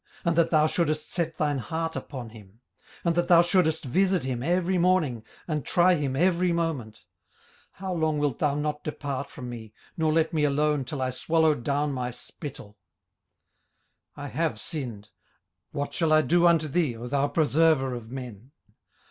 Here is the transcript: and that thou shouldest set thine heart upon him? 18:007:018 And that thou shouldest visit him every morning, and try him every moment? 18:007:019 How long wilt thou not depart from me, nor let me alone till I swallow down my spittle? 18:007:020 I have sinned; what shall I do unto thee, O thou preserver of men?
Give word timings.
and 0.25 0.35
that 0.35 0.49
thou 0.49 0.65
shouldest 0.65 1.11
set 1.13 1.37
thine 1.37 1.59
heart 1.59 1.95
upon 1.95 2.29
him? 2.31 2.59
18:007:018 3.05 3.05
And 3.05 3.15
that 3.17 3.27
thou 3.27 3.41
shouldest 3.43 3.85
visit 3.85 4.23
him 4.23 4.41
every 4.41 4.79
morning, 4.79 5.23
and 5.47 5.63
try 5.63 5.93
him 5.93 6.15
every 6.15 6.51
moment? 6.51 7.03
18:007:019 7.73 7.73
How 7.73 7.93
long 7.93 8.17
wilt 8.17 8.39
thou 8.39 8.55
not 8.55 8.83
depart 8.83 9.29
from 9.29 9.47
me, 9.47 9.75
nor 9.95 10.11
let 10.11 10.33
me 10.33 10.43
alone 10.43 10.85
till 10.85 11.03
I 11.03 11.11
swallow 11.11 11.53
down 11.53 11.93
my 11.93 12.09
spittle? 12.09 12.79
18:007:020 14.17 14.23
I 14.23 14.27
have 14.29 14.59
sinned; 14.59 15.09
what 15.69 15.93
shall 15.93 16.11
I 16.11 16.23
do 16.23 16.47
unto 16.47 16.67
thee, 16.67 16.97
O 16.97 17.05
thou 17.05 17.27
preserver 17.27 17.93
of 17.93 18.09
men? 18.09 18.49